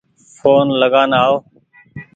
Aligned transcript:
ڦون 0.39 0.67
لگآن 0.81 1.11
آئو 1.21 1.35